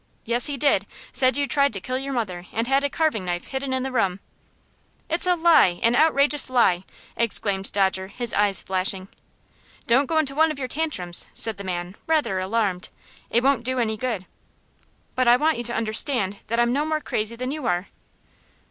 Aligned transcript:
"Yes, 0.25 0.47
he 0.47 0.57
did 0.57 0.87
said 1.13 1.37
you 1.37 1.45
tried 1.45 1.73
to 1.73 1.79
kill 1.79 1.99
your 1.99 2.11
mother, 2.13 2.47
and 2.51 2.65
had 2.65 2.83
a 2.83 2.89
carving 2.89 3.23
knife 3.23 3.45
hidden 3.49 3.71
in 3.71 3.83
the 3.83 3.91
room." 3.91 4.19
"It's 5.09 5.27
a 5.27 5.35
lie 5.35 5.79
an 5.83 5.95
outrageous 5.95 6.49
lie!" 6.49 6.85
exclaimed 7.15 7.71
Dodger, 7.71 8.07
his 8.07 8.33
eyes 8.33 8.63
flashing. 8.63 9.09
"Don't 9.85 10.07
go 10.07 10.17
into 10.17 10.33
one 10.33 10.49
of 10.51 10.57
your 10.57 10.67
tantrums," 10.67 11.27
said 11.35 11.59
the 11.59 11.63
man, 11.63 11.95
rather 12.07 12.39
alarmed; 12.39 12.89
"it 13.29 13.43
won't 13.43 13.63
do 13.63 13.77
any 13.77 13.95
good." 13.95 14.25
"But 15.13 15.27
I 15.27 15.37
want 15.37 15.57
you 15.59 15.63
to 15.65 15.75
understand 15.75 16.37
that 16.47 16.57
I 16.57 16.63
am 16.63 16.73
no 16.73 16.83
more 16.83 16.99
crazy 16.99 17.35
than 17.35 17.51
you 17.51 17.67
are." 17.67 17.89